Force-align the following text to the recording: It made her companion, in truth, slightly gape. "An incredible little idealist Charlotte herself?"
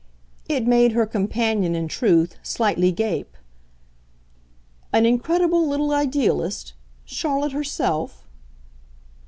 It 0.49 0.65
made 0.65 0.93
her 0.93 1.05
companion, 1.05 1.75
in 1.75 1.87
truth, 1.87 2.39
slightly 2.41 2.91
gape. 2.91 3.37
"An 4.91 5.05
incredible 5.05 5.67
little 5.67 5.91
idealist 5.91 6.73
Charlotte 7.05 7.51
herself?" 7.51 8.25